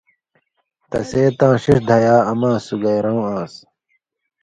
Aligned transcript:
تسے 0.89 1.23
تاں 1.37 1.55
ݜِݜ 1.61 1.77
دھیا 1.89 2.15
اماں 2.31 2.57
سُگائ 2.65 2.97
رؤں 3.05 3.21
آن٘س۔ 3.33 3.53